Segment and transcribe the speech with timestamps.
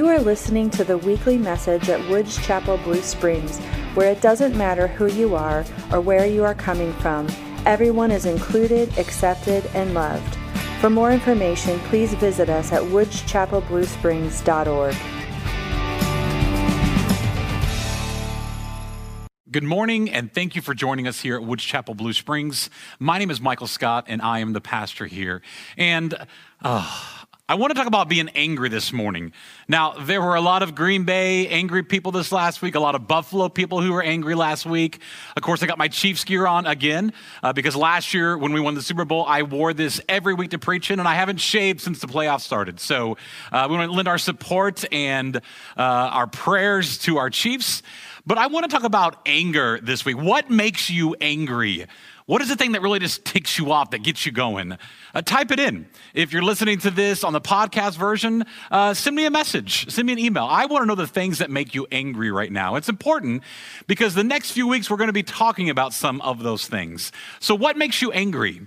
[0.00, 3.58] You are listening to the weekly message at Woods Chapel Blue Springs,
[3.92, 7.28] where it doesn't matter who you are or where you are coming from,
[7.66, 10.36] everyone is included, accepted, and loved.
[10.80, 14.96] For more information, please visit us at woodschapelbluesprings.org.
[19.50, 22.70] Good morning, and thank you for joining us here at Woods Chapel Blue Springs.
[22.98, 25.42] My name is Michael Scott, and I am the pastor here.
[25.76, 26.14] And
[26.62, 27.19] uh,
[27.50, 29.32] I want to talk about being angry this morning.
[29.66, 32.94] Now, there were a lot of Green Bay angry people this last week, a lot
[32.94, 35.00] of Buffalo people who were angry last week.
[35.36, 38.60] Of course, I got my Chiefs gear on again uh, because last year when we
[38.60, 41.38] won the Super Bowl, I wore this every week to preach in, and I haven't
[41.38, 42.78] shaved since the playoffs started.
[42.78, 43.16] So
[43.50, 45.40] uh, we want to lend our support and uh,
[45.76, 47.82] our prayers to our Chiefs.
[48.24, 50.18] But I want to talk about anger this week.
[50.18, 51.86] What makes you angry?
[52.30, 54.78] What is the thing that really just ticks you off, that gets you going?
[55.12, 55.88] Uh, type it in.
[56.14, 60.06] If you're listening to this on the podcast version, uh, send me a message, send
[60.06, 60.46] me an email.
[60.48, 62.76] I want to know the things that make you angry right now.
[62.76, 63.42] It's important
[63.88, 67.10] because the next few weeks we're going to be talking about some of those things.
[67.40, 68.60] So, what makes you angry?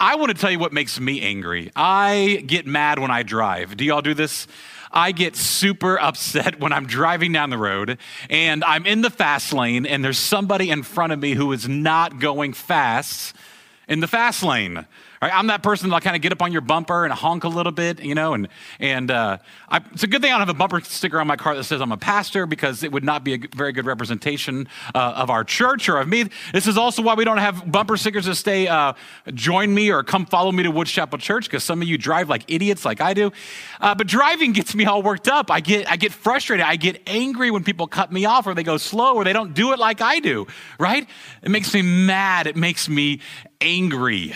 [0.00, 1.70] I want to tell you what makes me angry.
[1.76, 3.76] I get mad when I drive.
[3.76, 4.48] Do y'all do this?
[4.96, 7.98] I get super upset when I'm driving down the road
[8.30, 11.68] and I'm in the fast lane and there's somebody in front of me who is
[11.68, 13.36] not going fast
[13.88, 14.84] in the fast lane.
[15.22, 15.32] Right?
[15.32, 17.72] I'm that person that'll kind of get up on your bumper and honk a little
[17.72, 20.58] bit, you know, and, and uh, I, it's a good thing I don't have a
[20.58, 23.34] bumper sticker on my car that says I'm a pastor because it would not be
[23.34, 26.28] a very good representation uh, of our church or of me.
[26.52, 28.92] This is also why we don't have bumper stickers that stay, uh,
[29.32, 32.28] join me or come follow me to Woods Chapel Church because some of you drive
[32.28, 33.32] like idiots like I do.
[33.80, 35.50] Uh, but driving gets me all worked up.
[35.50, 36.66] I get, I get frustrated.
[36.66, 39.54] I get angry when people cut me off or they go slow or they don't
[39.54, 40.46] do it like I do,
[40.78, 41.08] right?
[41.42, 42.46] It makes me mad.
[42.46, 43.20] It makes me
[43.60, 44.34] angry.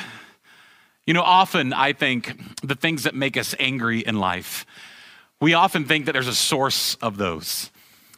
[1.06, 4.66] You know, often I think the things that make us angry in life,
[5.40, 7.70] we often think that there's a source of those.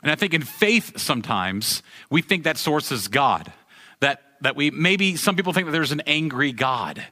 [0.03, 3.53] And I think in faith sometimes we think that source is God.
[4.01, 7.05] That that we maybe some people think that there's an angry God.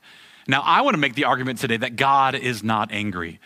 [0.49, 3.39] Now I want to make the argument today that God is not angry.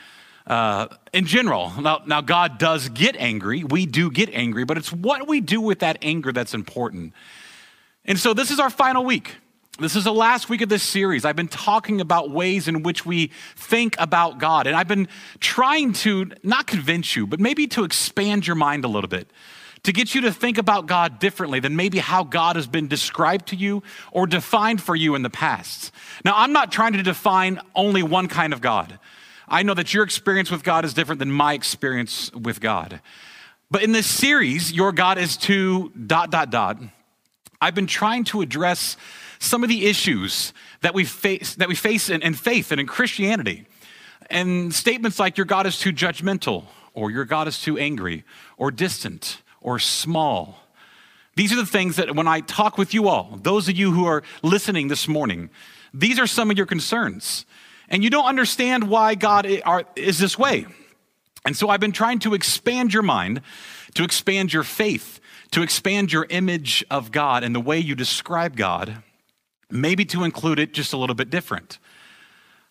[0.46, 3.64] Uh, in general, now, now God does get angry.
[3.64, 7.14] We do get angry, but it's what we do with that anger that's important.
[8.04, 9.36] And so this is our final week.
[9.76, 11.24] This is the last week of this series.
[11.24, 14.68] I've been talking about ways in which we think about God.
[14.68, 15.08] And I've been
[15.40, 19.28] trying to not convince you, but maybe to expand your mind a little bit,
[19.82, 23.48] to get you to think about God differently than maybe how God has been described
[23.48, 25.90] to you or defined for you in the past.
[26.24, 29.00] Now, I'm not trying to define only one kind of God.
[29.48, 33.00] I know that your experience with God is different than my experience with God.
[33.72, 36.78] But in this series, Your God is too dot, dot, dot,
[37.60, 38.96] I've been trying to address
[39.44, 42.86] some of the issues that we face, that we face in, in faith and in
[42.86, 43.66] Christianity.
[44.30, 48.24] And statements like your God is too judgmental, or your God is too angry,
[48.56, 50.58] or distant, or small.
[51.36, 54.06] These are the things that when I talk with you all, those of you who
[54.06, 55.50] are listening this morning,
[55.92, 57.44] these are some of your concerns.
[57.88, 59.46] And you don't understand why God
[59.96, 60.66] is this way.
[61.44, 63.42] And so I've been trying to expand your mind,
[63.94, 68.56] to expand your faith, to expand your image of God and the way you describe
[68.56, 69.02] God
[69.70, 71.78] maybe to include it just a little bit different.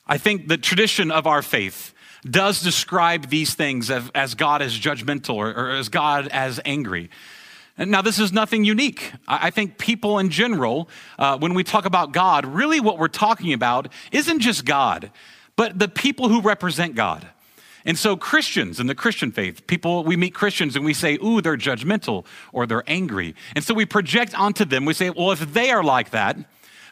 [0.06, 1.94] I think the tradition of our faith
[2.30, 7.10] does describe these things as, as God as judgmental or, or, as God as angry.
[7.78, 9.12] Now, this is nothing unique.
[9.28, 13.08] I, I think people in general, uh, when we talk about God, really what we're
[13.08, 15.12] talking about isn't just God,
[15.56, 17.28] but the people who represent God.
[17.86, 21.42] And so, Christians in the Christian faith, people, we meet Christians and we say, ooh,
[21.42, 23.36] they're judgmental or they're angry.
[23.56, 26.38] And so we project onto them, we say, well, if they are like that,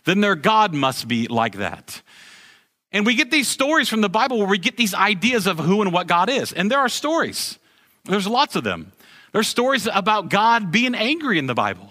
[0.06, 2.02] then their God must be like that.
[2.92, 5.82] And we get these stories from the Bible where we get these ideas of who
[5.82, 6.52] and what God is.
[6.52, 7.58] And there are stories,
[8.06, 8.92] there's lots of them.
[9.32, 11.90] There's stories about God being angry in the Bible.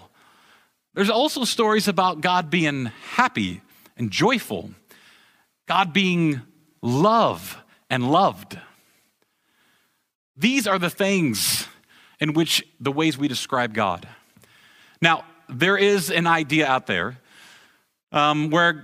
[0.93, 3.61] There's also stories about God being happy
[3.97, 4.71] and joyful,
[5.67, 6.41] God being
[6.81, 7.57] love
[7.89, 8.59] and loved.
[10.37, 11.67] These are the things
[12.19, 14.07] in which the ways we describe God.
[15.01, 17.17] Now, there is an idea out there
[18.11, 18.83] um, where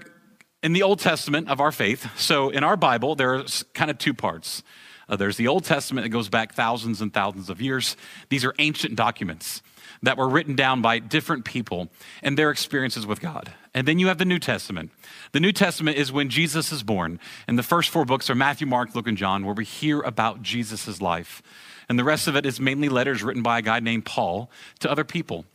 [0.63, 4.13] in the Old Testament of our faith, so in our Bible, there's kind of two
[4.13, 4.63] parts.
[5.09, 7.95] Uh, there's the Old Testament that goes back thousands and thousands of years.
[8.29, 9.62] These are ancient documents
[10.03, 11.89] that were written down by different people
[12.21, 13.53] and their experiences with God.
[13.74, 14.91] And then you have the New Testament.
[15.31, 17.19] The New Testament is when Jesus is born.
[17.47, 20.41] And the first four books are Matthew, Mark, Luke, and John, where we hear about
[20.41, 21.41] Jesus' life.
[21.89, 24.91] And the rest of it is mainly letters written by a guy named Paul to
[24.91, 25.45] other people.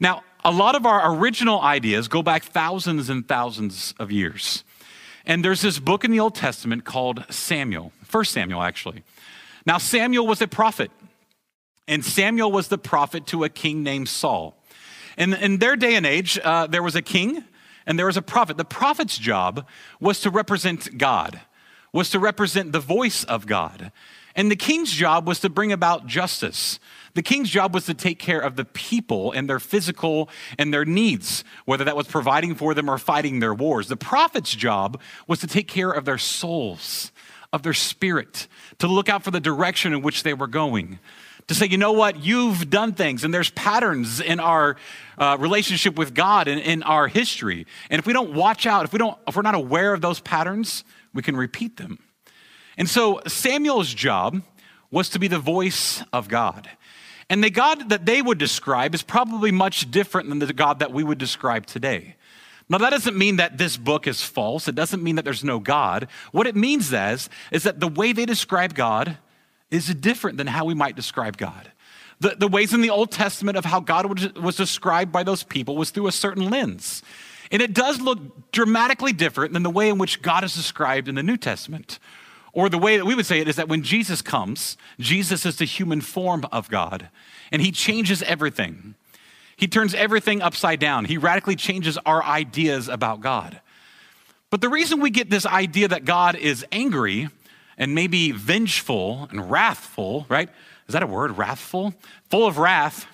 [0.00, 4.62] Now, a lot of our original ideas go back thousands and thousands of years.
[5.26, 9.02] And there's this book in the Old Testament called Samuel, First Samuel, actually.
[9.64, 10.90] Now, Samuel was a prophet.
[11.86, 14.56] And Samuel was the prophet to a king named Saul.
[15.16, 17.44] And in their day and age, uh, there was a king
[17.86, 18.56] and there was a prophet.
[18.56, 19.66] The prophet's job
[20.00, 21.40] was to represent God,
[21.92, 23.92] was to represent the voice of God.
[24.36, 26.80] And the king's job was to bring about justice.
[27.14, 30.28] The king's job was to take care of the people and their physical
[30.58, 33.86] and their needs, whether that was providing for them or fighting their wars.
[33.88, 37.12] The prophet's job was to take care of their souls,
[37.52, 38.48] of their spirit,
[38.78, 40.98] to look out for the direction in which they were going
[41.46, 44.76] to say, you know what, you've done things, and there's patterns in our
[45.18, 47.66] uh, relationship with God and in our history.
[47.90, 50.20] And if we don't watch out, if we don't, if we're not aware of those
[50.20, 51.98] patterns, we can repeat them.
[52.76, 54.42] And so Samuel's job
[54.90, 56.70] was to be the voice of God.
[57.30, 60.92] And the God that they would describe is probably much different than the God that
[60.92, 62.16] we would describe today.
[62.68, 64.68] Now, that doesn't mean that this book is false.
[64.68, 66.08] It doesn't mean that there's no God.
[66.32, 69.18] What it means is, is that the way they describe God
[69.70, 71.72] is different than how we might describe God.
[72.20, 75.76] The, the ways in the Old Testament of how God was described by those people
[75.76, 77.02] was through a certain lens.
[77.50, 81.16] And it does look dramatically different than the way in which God is described in
[81.16, 81.98] the New Testament.
[82.54, 85.56] Or the way that we would say it is that when Jesus comes, Jesus is
[85.56, 87.08] the human form of God,
[87.50, 88.94] and he changes everything.
[89.56, 91.04] He turns everything upside down.
[91.04, 93.60] He radically changes our ideas about God.
[94.50, 97.28] But the reason we get this idea that God is angry
[97.76, 100.48] and maybe vengeful and wrathful, right?
[100.86, 101.36] Is that a word?
[101.36, 101.92] Wrathful?
[102.30, 103.06] Full of wrath,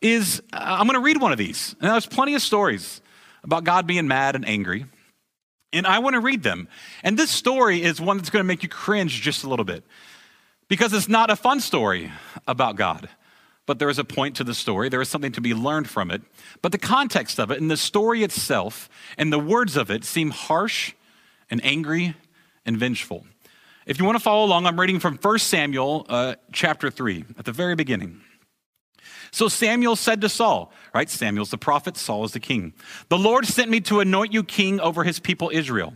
[0.00, 1.76] is uh, I'm going to read one of these.
[1.80, 3.00] And there's plenty of stories
[3.44, 4.86] about God being mad and angry.
[5.72, 6.68] And I want to read them.
[7.02, 9.84] And this story is one that's going to make you cringe just a little bit
[10.68, 12.12] because it's not a fun story
[12.46, 13.08] about God.
[13.64, 14.88] But there is a point to the story.
[14.88, 16.22] There is something to be learned from it.
[16.62, 20.30] But the context of it and the story itself and the words of it seem
[20.30, 20.94] harsh
[21.48, 22.14] and angry
[22.66, 23.26] and vengeful.
[23.86, 27.44] If you want to follow along, I'm reading from 1 Samuel uh, chapter 3 at
[27.44, 28.20] the very beginning.
[29.32, 31.08] So Samuel said to Saul, right?
[31.08, 32.74] Samuel's the prophet, Saul is the king.
[33.08, 35.94] The Lord sent me to anoint you king over his people Israel.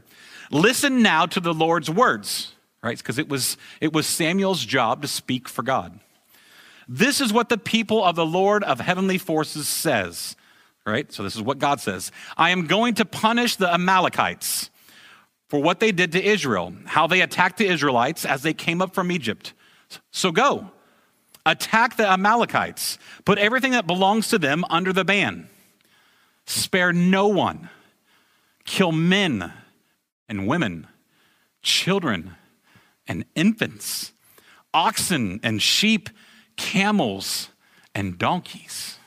[0.51, 2.97] Listen now to the Lord's words, right?
[2.97, 6.01] Because it was, it was Samuel's job to speak for God.
[6.89, 10.35] This is what the people of the Lord of heavenly forces says,
[10.87, 11.13] right?
[11.13, 14.71] So this is what God says I am going to punish the Amalekites
[15.49, 18.95] for what they did to Israel, how they attacked the Israelites as they came up
[18.95, 19.53] from Egypt.
[20.11, 20.71] So go,
[21.47, 25.49] attack the Amalekites, put everything that belongs to them under the ban,
[26.45, 27.71] spare no one,
[28.65, 29.53] kill men
[30.29, 30.87] and women,
[31.63, 32.35] children
[33.09, 34.13] and infants,
[34.75, 36.11] oxen and sheep,
[36.57, 37.49] camels
[37.95, 38.99] and donkeys.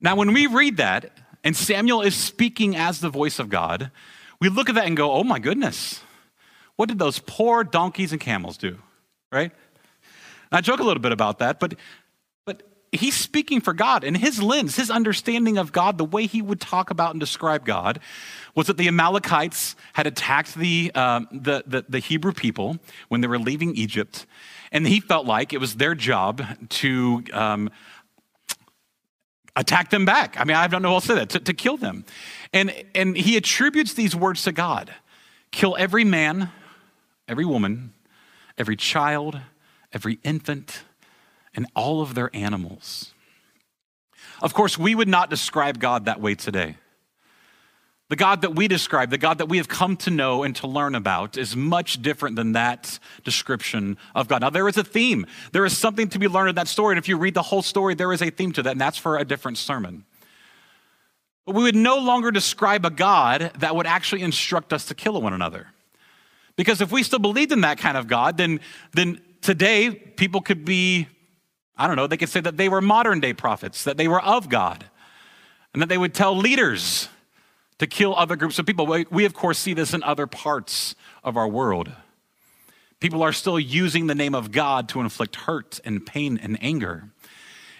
[0.00, 1.12] Now, when we read that,
[1.44, 3.90] and Samuel is speaking as the voice of God,
[4.40, 6.00] we look at that and go, oh my goodness,
[6.76, 8.78] what did those poor donkeys and camels do?
[9.30, 9.52] Right?
[10.52, 11.74] I joke a little bit about that, but,
[12.44, 12.62] but
[12.92, 14.04] he's speaking for God.
[14.04, 17.64] And his lens, his understanding of God, the way he would talk about and describe
[17.64, 18.00] God,
[18.54, 22.78] was that the Amalekites had attacked the, um, the, the, the Hebrew people
[23.08, 24.26] when they were leaving Egypt.
[24.70, 27.70] And he felt like it was their job to um,
[29.56, 30.38] attack them back.
[30.38, 32.04] I mean, I don't know how to say that, to, to kill them.
[32.52, 34.92] And, and he attributes these words to God
[35.50, 36.50] kill every man,
[37.28, 37.92] every woman,
[38.56, 39.38] every child,
[39.92, 40.82] every infant,
[41.54, 43.12] and all of their animals.
[44.40, 46.76] Of course, we would not describe God that way today.
[48.08, 50.66] The God that we describe, the God that we have come to know and to
[50.66, 54.42] learn about, is much different than that description of God.
[54.42, 55.26] Now, there is a theme.
[55.52, 56.92] There is something to be learned in that story.
[56.92, 58.98] And if you read the whole story, there is a theme to that, and that's
[58.98, 60.04] for a different sermon.
[61.46, 65.20] But we would no longer describe a God that would actually instruct us to kill
[65.22, 65.68] one another.
[66.56, 68.60] Because if we still believed in that kind of God, then,
[68.92, 71.08] then today people could be,
[71.76, 74.22] I don't know, they could say that they were modern day prophets, that they were
[74.22, 74.84] of God,
[75.74, 77.08] and that they would tell leaders
[77.78, 78.86] to kill other groups of people.
[78.86, 80.94] We, of course, see this in other parts
[81.24, 81.90] of our world.
[83.00, 87.08] People are still using the name of God to inflict hurt and pain and anger.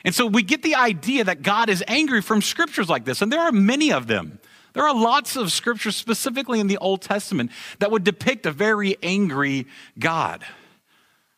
[0.04, 3.32] And so we get the idea that God is angry from scriptures like this, and
[3.32, 4.40] there are many of them.
[4.72, 8.96] There are lots of scriptures, specifically in the Old Testament, that would depict a very
[9.02, 9.66] angry
[9.98, 10.44] God.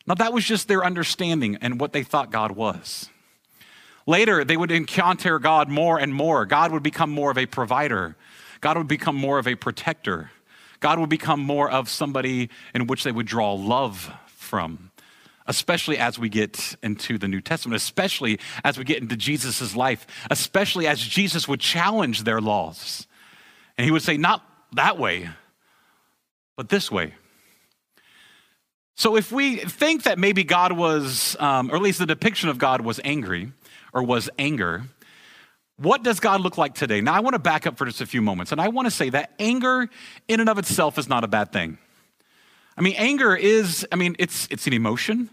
[0.07, 3.09] Now, that was just their understanding and what they thought God was.
[4.07, 6.45] Later, they would encounter God more and more.
[6.45, 8.17] God would become more of a provider.
[8.61, 10.31] God would become more of a protector.
[10.81, 14.91] God would become more of somebody in which they would draw love from,
[15.47, 20.07] especially as we get into the New Testament, especially as we get into Jesus' life,
[20.31, 23.07] especially as Jesus would challenge their laws.
[23.79, 25.31] And he would say, Not that way,
[26.57, 27.15] but this way.
[28.97, 32.59] So, if we think that maybe God was, um, or at least the depiction of
[32.59, 33.53] God was angry
[33.93, 34.85] or was anger,
[35.77, 37.01] what does God look like today?
[37.01, 38.91] Now, I want to back up for just a few moments, and I want to
[38.93, 39.89] say that anger
[40.29, 41.79] in and of itself is not a bad thing.
[42.77, 45.31] I mean, anger is, I mean, it's, it's an emotion.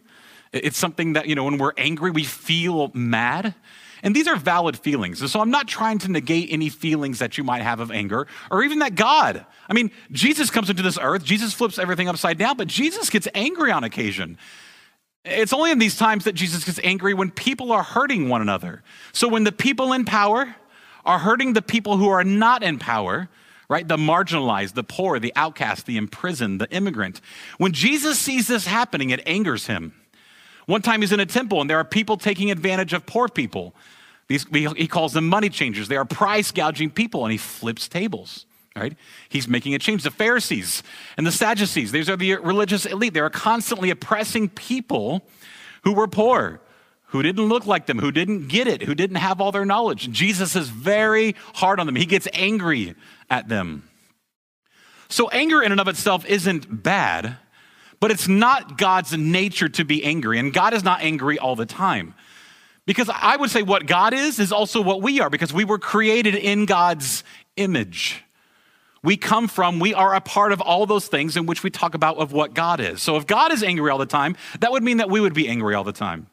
[0.52, 3.54] It's something that, you know, when we're angry, we feel mad.
[4.04, 5.22] And these are valid feelings.
[5.22, 8.28] And so I'm not trying to negate any feelings that you might have of anger
[8.50, 9.46] or even that God.
[9.70, 13.28] I mean, Jesus comes into this earth, Jesus flips everything upside down, but Jesus gets
[13.34, 14.38] angry on occasion.
[15.24, 18.82] It's only in these times that Jesus gets angry when people are hurting one another.
[19.14, 20.56] So when the people in power
[21.06, 23.30] are hurting the people who are not in power,
[23.70, 23.88] right?
[23.88, 27.22] The marginalized, the poor, the outcast, the imprisoned, the immigrant.
[27.58, 29.94] When Jesus sees this happening, it angers him.
[30.66, 33.76] One time he's in a temple and there are people taking advantage of poor people.
[34.28, 35.88] These, he calls them money changers.
[35.88, 38.46] They are price gouging people and he flips tables.
[38.76, 38.96] Right?
[39.28, 40.04] He's making a change.
[40.04, 40.82] The Pharisees
[41.18, 43.14] and the Sadducees, these are the religious elite.
[43.14, 45.28] They are constantly oppressing people
[45.84, 46.62] who were poor,
[47.08, 50.10] who didn't look like them, who didn't get it, who didn't have all their knowledge.
[50.12, 51.96] Jesus is very hard on them.
[51.98, 52.96] He gets angry
[53.30, 53.90] at them.
[55.10, 57.36] So, anger in and of itself isn't bad,
[58.02, 60.40] but it's not God's nature to be angry.
[60.40, 62.16] And God is not angry all the time.
[62.86, 65.78] Because I would say what God is, is also what we are, because we were
[65.78, 67.24] created in God's
[67.56, 68.24] image.
[69.04, 71.94] We come from, we are a part of all those things in which we talk
[71.94, 73.02] about of what God is.
[73.02, 75.48] So if God is angry all the time, that would mean that we would be
[75.48, 76.28] angry all the time.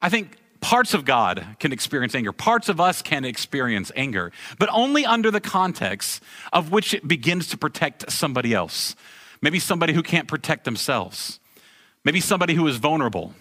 [0.00, 2.32] I think parts of God can experience anger.
[2.32, 6.22] Parts of us can experience anger, but only under the context
[6.52, 8.94] of which it begins to protect somebody else.
[9.42, 11.40] Maybe somebody who can't protect themselves.
[12.04, 13.34] Maybe somebody who is vulnerable.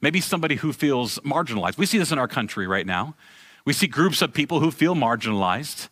[0.00, 1.78] Maybe somebody who feels marginalized.
[1.78, 3.14] We see this in our country right now.
[3.64, 5.88] We see groups of people who feel marginalized.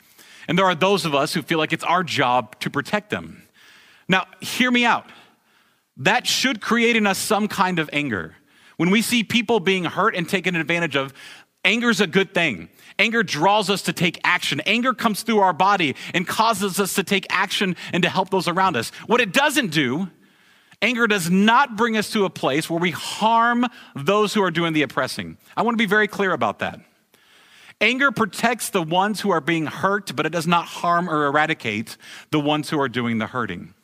[0.47, 3.43] And there are those of us who feel like it's our job to protect them.
[4.09, 5.11] Now, hear me out.
[5.97, 8.37] That should create in us some kind of anger.
[8.77, 11.15] When we see people being hurt and taken advantage of,
[11.65, 12.69] anger is a good thing.
[12.99, 14.61] Anger draws us to take action.
[14.67, 18.47] Anger comes through our body and causes us to take action and to help those
[18.47, 18.91] around us.
[19.07, 20.09] What it doesn't do,
[20.81, 23.67] anger does not bring us to a place where we harm
[23.97, 25.39] those who are doing the oppressing.
[25.57, 26.81] I want to be very clear about that.
[27.81, 31.97] Anger protects the ones who are being hurt, but it does not harm or eradicate
[32.31, 33.75] the ones who are doing the hurting.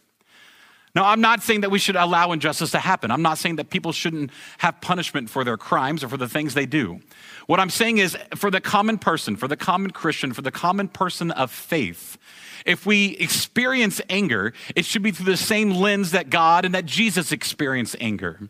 [0.95, 3.11] Now, I'm not saying that we should allow injustice to happen.
[3.11, 6.55] I'm not saying that people shouldn't have punishment for their crimes or for the things
[6.55, 7.01] they do.
[7.47, 10.89] What I'm saying is for the common person, for the common Christian, for the common
[10.89, 12.19] person of faith,
[12.67, 16.87] if we experience anger, it should be through the same lens that God and that
[16.87, 18.49] Jesus experienced anger.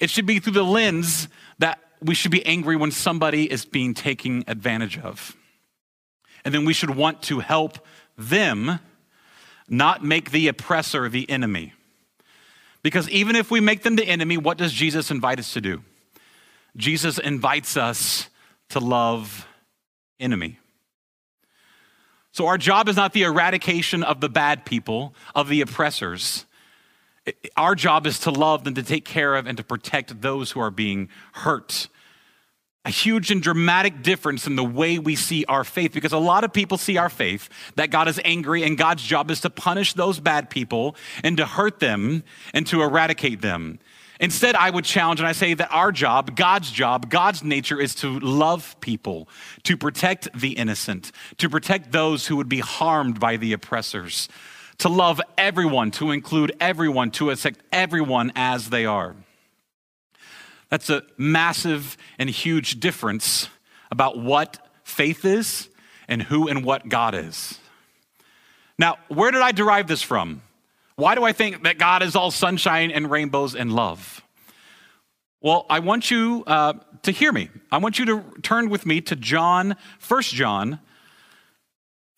[0.00, 3.94] It should be through the lens that we should be angry when somebody is being
[3.94, 5.36] taken advantage of.
[6.44, 7.78] And then we should want to help
[8.16, 8.80] them
[9.70, 11.72] not make the oppressor the enemy.
[12.82, 15.82] Because even if we make them the enemy, what does Jesus invite us to do?
[16.76, 18.28] Jesus invites us
[18.70, 19.46] to love
[20.18, 20.58] enemy.
[22.32, 26.46] So our job is not the eradication of the bad people, of the oppressors.
[27.56, 30.60] Our job is to love and to take care of and to protect those who
[30.60, 31.88] are being hurt
[32.84, 36.44] a huge and dramatic difference in the way we see our faith because a lot
[36.44, 39.92] of people see our faith that God is angry and God's job is to punish
[39.92, 42.22] those bad people and to hurt them
[42.54, 43.78] and to eradicate them.
[44.18, 47.94] Instead, I would challenge and I say that our job, God's job, God's nature is
[47.96, 49.28] to love people,
[49.64, 54.28] to protect the innocent, to protect those who would be harmed by the oppressors,
[54.78, 59.16] to love everyone, to include everyone, to accept everyone as they are.
[60.70, 63.48] That's a massive and huge difference
[63.90, 65.68] about what faith is
[66.08, 67.58] and who and what God is.
[68.78, 70.42] Now, where did I derive this from?
[70.96, 74.22] Why do I think that God is all sunshine and rainbows and love?
[75.42, 77.48] Well, I want you uh, to hear me.
[77.72, 80.78] I want you to turn with me to John, 1 John,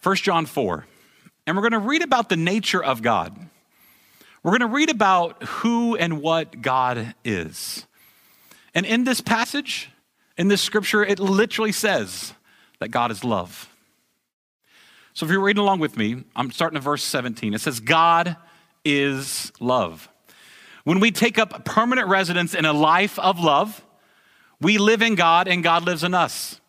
[0.02, 0.86] 1 John 4.
[1.46, 3.36] And we're going to read about the nature of God.
[4.42, 7.86] We're going to read about who and what God is.
[8.74, 9.90] And in this passage,
[10.36, 12.32] in this scripture, it literally says
[12.80, 13.68] that God is love.
[15.14, 17.52] So if you're reading along with me, I'm starting at verse 17.
[17.52, 18.36] It says, God
[18.84, 20.08] is love.
[20.84, 23.84] When we take up permanent residence in a life of love,
[24.60, 26.60] we live in God and God lives in us.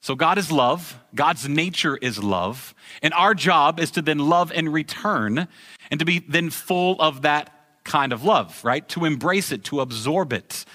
[0.00, 4.52] So God is love, God's nature is love, and our job is to then love
[4.52, 5.48] in return
[5.90, 7.50] and to be then full of that
[7.84, 8.86] kind of love, right?
[8.90, 10.66] To embrace it, to absorb it,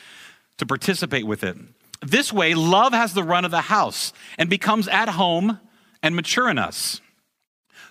[0.59, 1.57] to participate with it.
[2.01, 5.59] This way, love has the run of the house and becomes at home
[6.01, 7.01] and mature in us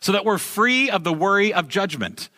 [0.01, 2.29] so that we're free of the worry of judgment.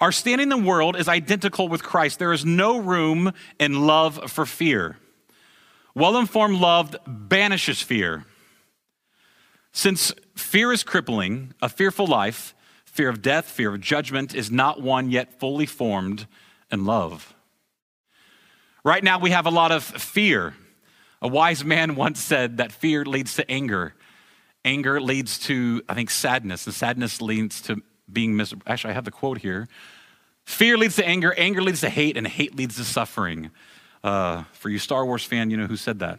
[0.00, 2.18] Our standing in the world is identical with Christ.
[2.18, 4.98] There is no room in love for fear.
[5.94, 8.24] Well informed love banishes fear.
[9.72, 14.82] Since fear is crippling, a fearful life, fear of death, fear of judgment, is not
[14.82, 16.26] one yet fully formed
[16.70, 17.34] in love.
[18.84, 20.54] Right now, we have a lot of fear.
[21.20, 23.94] A wise man once said that fear leads to anger.
[24.64, 27.80] Anger leads to, I think, sadness, and sadness leads to
[28.12, 28.64] being miserable.
[28.66, 29.68] Actually, I have the quote here.
[30.44, 33.50] Fear leads to anger, anger leads to hate, and hate leads to suffering.
[34.02, 36.18] Uh, for you Star Wars fan, you know who said that.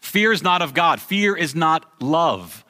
[0.00, 1.00] Fear is not of God.
[1.00, 2.64] Fear is not love.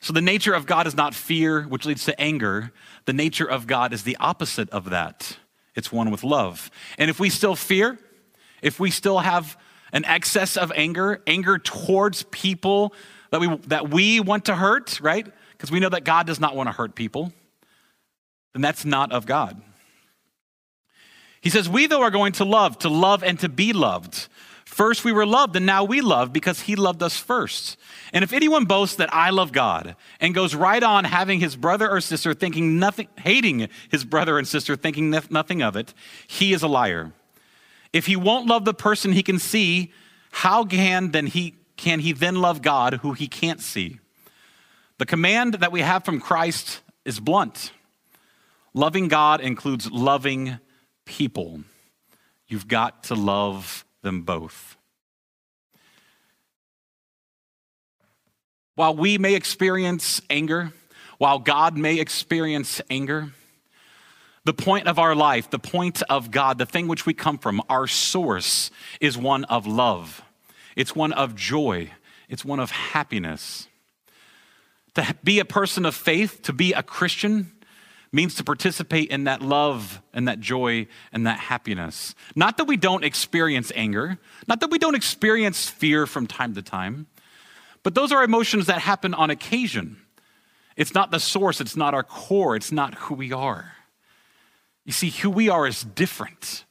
[0.00, 2.72] So the nature of God is not fear, which leads to anger.
[3.04, 5.38] The nature of God is the opposite of that.
[5.76, 6.70] It's one with love.
[6.98, 7.98] And if we still fear,
[8.62, 9.56] if we still have
[9.92, 12.92] an excess of anger, anger towards people
[13.30, 15.26] that we, that we want to hurt, right?
[15.52, 17.32] Because we know that God does not want to hurt people,
[18.52, 19.60] then that's not of God.
[21.40, 24.28] He says, We though are going to love, to love and to be loved.
[24.64, 27.78] First we were loved, and now we love because he loved us first.
[28.12, 31.90] And if anyone boasts that I love God and goes right on having his brother
[31.90, 35.94] or sister thinking nothing, hating his brother and sister thinking nothing of it,
[36.26, 37.12] he is a liar.
[37.92, 39.92] If he won't love the person he can see,
[40.30, 44.00] how can then he can he then love God who he can't see?
[44.98, 47.72] The command that we have from Christ is blunt.
[48.74, 50.58] Loving God includes loving
[51.04, 51.60] people.
[52.48, 54.76] You've got to love them both.
[58.74, 60.72] While we may experience anger,
[61.18, 63.32] while God may experience anger,
[64.48, 67.60] the point of our life, the point of God, the thing which we come from,
[67.68, 70.22] our source is one of love.
[70.74, 71.90] It's one of joy.
[72.30, 73.68] It's one of happiness.
[74.94, 77.52] To be a person of faith, to be a Christian,
[78.10, 82.14] means to participate in that love and that joy and that happiness.
[82.34, 86.62] Not that we don't experience anger, not that we don't experience fear from time to
[86.62, 87.06] time,
[87.82, 89.98] but those are emotions that happen on occasion.
[90.74, 93.74] It's not the source, it's not our core, it's not who we are.
[94.88, 96.64] You see, who we are is different.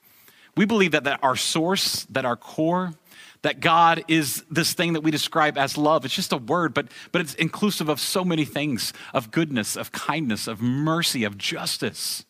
[0.56, 2.96] We believe that, that our source, that our core,
[3.44, 6.04] that God is this thing that we describe as love.
[6.04, 9.92] It's just a word, but, but it's inclusive of so many things of goodness, of
[9.92, 12.26] kindness, of mercy, of justice.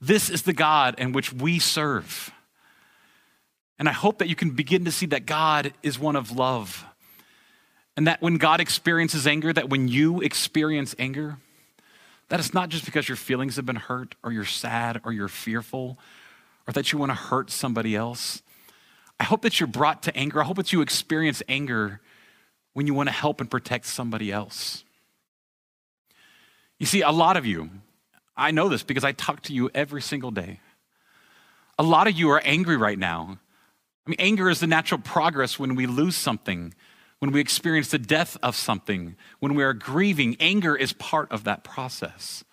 [0.00, 2.32] This is the God in which we serve.
[3.78, 6.84] And I hope that you can begin to see that God is one of love.
[7.96, 11.36] And that when God experiences anger, that when you experience anger,
[12.28, 15.28] that it's not just because your feelings have been hurt or you're sad or you're
[15.28, 15.98] fearful
[16.66, 18.42] or that you want to hurt somebody else.
[19.20, 20.40] I hope that you're brought to anger.
[20.40, 22.00] I hope that you experience anger
[22.72, 24.84] when you want to help and protect somebody else.
[26.78, 27.70] You see, a lot of you,
[28.36, 30.60] I know this because I talk to you every single day.
[31.78, 33.38] A lot of you are angry right now.
[34.06, 36.74] I mean, anger is the natural progress when we lose something,
[37.24, 40.36] when we experience the death of something, when we are grieving.
[40.40, 42.44] Anger is part of that process.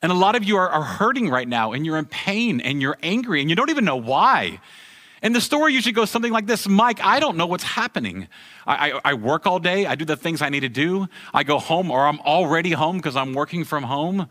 [0.00, 2.80] And a lot of you are, are hurting right now, and you're in pain, and
[2.80, 4.58] you're angry, and you don't even know why.
[5.20, 8.28] And the story usually goes something like this Mike, I don't know what's happening.
[8.66, 11.06] I, I, I work all day, I do the things I need to do.
[11.34, 14.30] I go home, or I'm already home because I'm working from home.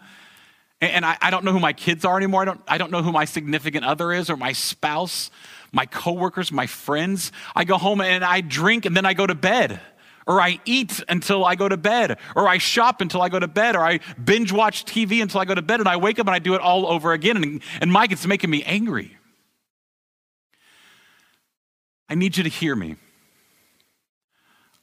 [0.81, 2.41] And, I, I don't know who my kids are anymore.
[2.41, 5.29] I don't, I don't know who my significant other is, or my spouse,
[5.73, 7.33] my coworkers, my friends.
[7.53, 9.81] I go home and I drink, and then I go to bed
[10.25, 13.47] or I eat until I go to bed, or I shop until I go to
[13.47, 16.27] bed, or I binge watch TV until I go to bed, and I wake up
[16.27, 17.37] and I do it all over again.
[17.37, 19.17] And, and Mike, it's making me angry.
[22.09, 22.95] I need you to hear me.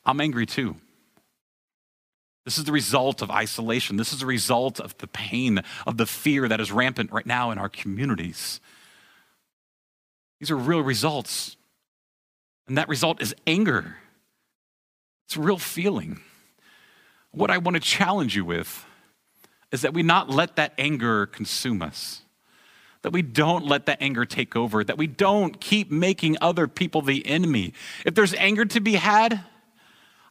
[0.05, 0.77] I'm angry too.
[2.45, 3.97] This is the result of isolation.
[3.97, 7.51] This is the result of the pain, of the fear that is rampant right now
[7.51, 8.61] in our communities.
[10.41, 11.57] These are real results.
[12.67, 13.97] And that result is anger.
[15.27, 16.21] It's a real feeling.
[17.31, 18.85] What I want to challenge you with
[19.71, 22.23] is that we not let that anger consume us
[23.03, 27.03] that we don't let that anger take over, that we don't keep making other people
[27.03, 27.73] the enemy.
[28.05, 29.41] If there's anger to be had,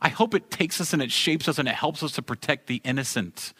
[0.01, 2.67] I hope it takes us and it shapes us and it helps us to protect
[2.67, 3.53] the innocent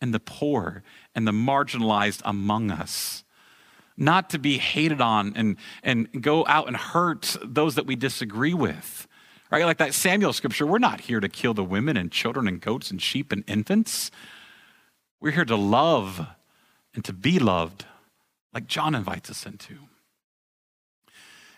[0.00, 0.82] and the poor
[1.14, 3.23] and the marginalized among us.
[3.96, 8.54] Not to be hated on and, and go out and hurt those that we disagree
[8.54, 9.06] with.
[9.50, 9.64] Right?
[9.64, 12.90] Like that Samuel scripture, we're not here to kill the women and children and goats
[12.90, 14.10] and sheep and infants.
[15.20, 16.26] We're here to love
[16.94, 17.84] and to be loved
[18.52, 19.78] like John invites us into.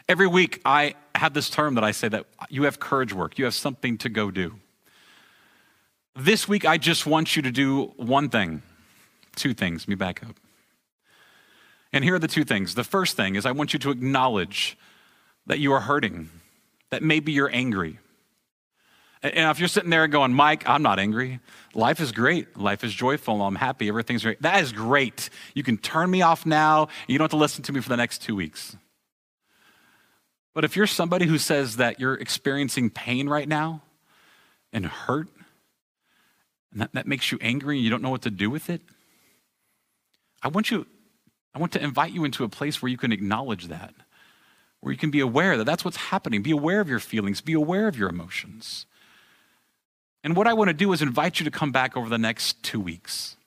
[0.08, 3.44] Every week, I have this term that I say that you have courage work, you
[3.44, 4.54] have something to go do.
[6.14, 8.62] This week, I just want you to do one thing,
[9.34, 9.82] two things.
[9.82, 10.36] Let me back up.
[11.96, 12.74] And here are the two things.
[12.74, 14.76] The first thing is I want you to acknowledge
[15.46, 16.28] that you are hurting,
[16.90, 17.98] that maybe you're angry.
[19.22, 21.40] And if you're sitting there going, Mike, I'm not angry.
[21.72, 22.54] Life is great.
[22.58, 23.40] Life is joyful.
[23.40, 23.88] I'm happy.
[23.88, 24.42] Everything's great.
[24.42, 25.30] That is great.
[25.54, 26.88] You can turn me off now.
[27.08, 28.76] You don't have to listen to me for the next two weeks.
[30.52, 33.80] But if you're somebody who says that you're experiencing pain right now
[34.70, 35.28] and hurt,
[36.72, 38.82] and that, that makes you angry and you don't know what to do with it,
[40.42, 40.86] I want you,
[41.56, 43.94] I want to invite you into a place where you can acknowledge that,
[44.80, 46.42] where you can be aware that that's what's happening.
[46.42, 48.84] Be aware of your feelings, be aware of your emotions.
[50.22, 52.62] And what I want to do is invite you to come back over the next
[52.62, 53.38] two weeks.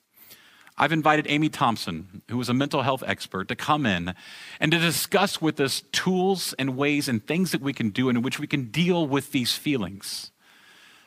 [0.76, 4.16] I've invited Amy Thompson, who is a mental health expert, to come in
[4.60, 8.18] and to discuss with us tools and ways and things that we can do and
[8.18, 10.32] in which we can deal with these feelings.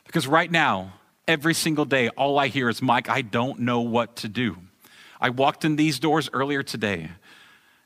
[0.07, 0.93] Because right now,
[1.27, 4.59] every single day, all I hear is, Mike, I don't know what to do.
[5.23, 7.13] I walked in these doors earlier today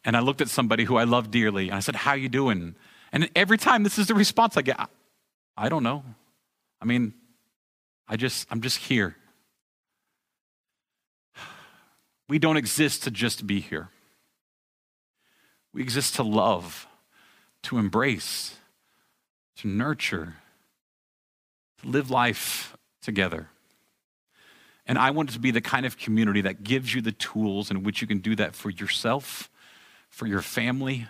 [0.07, 2.75] and I looked at somebody who I love dearly and I said, How you doing?
[3.13, 4.81] And every time this is the response I get,
[5.55, 6.03] I don't know.
[6.81, 7.13] I mean,
[8.09, 9.17] I just, I'm just here.
[12.29, 13.91] We don't exist to just be here.
[15.75, 16.87] We exist to love,
[17.65, 18.57] to embrace,
[19.57, 20.37] to nurture,
[21.83, 23.51] to live life together.
[24.87, 27.71] And I want it to be the kind of community that gives you the tools
[27.71, 29.51] in which you can do that for yourself,
[30.09, 31.07] for your family,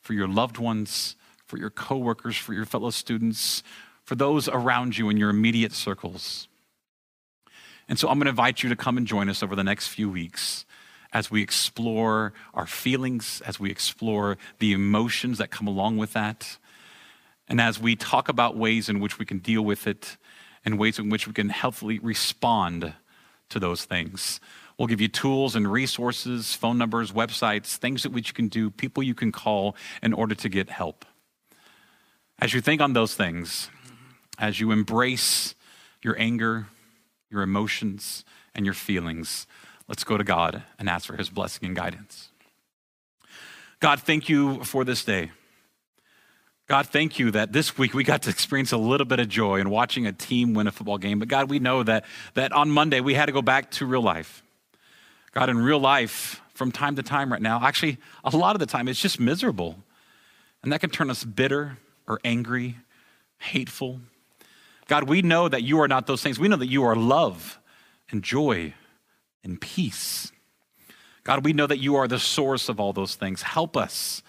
[0.00, 3.62] for your loved ones, for your coworkers, for your fellow students,
[4.04, 6.46] for those around you in your immediate circles.
[7.88, 9.88] And so I'm going to invite you to come and join us over the next
[9.88, 10.64] few weeks
[11.12, 16.58] as we explore our feelings, as we explore the emotions that come along with that,
[17.48, 20.18] and as we talk about ways in which we can deal with it
[20.64, 22.92] and ways in which we can healthily respond
[23.50, 24.40] to those things.
[24.78, 28.70] We'll give you tools and resources, phone numbers, websites, things that which you can do,
[28.70, 31.04] people you can call in order to get help.
[32.38, 33.70] As you think on those things,
[34.38, 35.56] as you embrace
[36.02, 36.68] your anger,
[37.28, 39.46] your emotions, and your feelings,
[39.88, 42.28] let's go to God and ask for his blessing and guidance.
[43.80, 45.32] God, thank you for this day.
[46.68, 49.58] God, thank you that this week we got to experience a little bit of joy
[49.58, 51.18] in watching a team win a football game.
[51.18, 52.04] But God, we know that,
[52.34, 54.42] that on Monday we had to go back to real life.
[55.32, 58.66] God, in real life, from time to time right now, actually, a lot of the
[58.66, 59.76] time, it's just miserable.
[60.62, 62.76] And that can turn us bitter or angry,
[63.38, 64.00] hateful.
[64.88, 66.38] God, we know that you are not those things.
[66.38, 67.58] We know that you are love
[68.10, 68.74] and joy
[69.42, 70.32] and peace.
[71.24, 73.40] God, we know that you are the source of all those things.
[73.40, 74.22] Help us.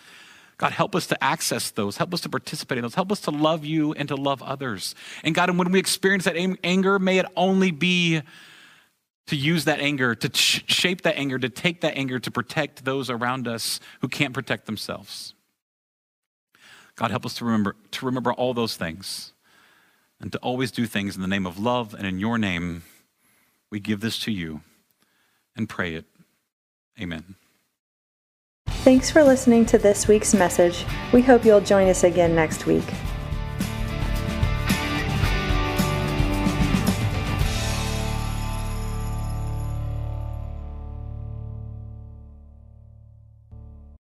[0.59, 1.95] God, help us to access those.
[1.95, 2.93] Help us to participate in those.
[2.93, 4.93] Help us to love you and to love others.
[5.23, 8.21] And God, and when we experience that anger, may it only be
[9.27, 13.09] to use that anger, to shape that anger, to take that anger to protect those
[13.09, 15.33] around us who can't protect themselves.
[16.97, 19.31] God, help us to remember, to remember all those things
[20.19, 22.83] and to always do things in the name of love and in your name.
[23.69, 24.59] We give this to you
[25.55, 26.05] and pray it.
[26.99, 27.35] Amen.
[28.83, 30.85] Thanks for listening to this week's message.
[31.11, 32.85] We hope you'll join us again next week.